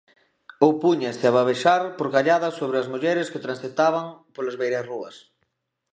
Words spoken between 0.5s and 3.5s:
Ou púñase a babexar porcalladas sobre as mulleres que